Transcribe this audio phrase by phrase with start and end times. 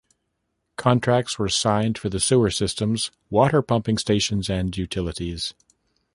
[0.77, 5.53] Contracts were signed for the sewer systems, water pumping stations and utilities.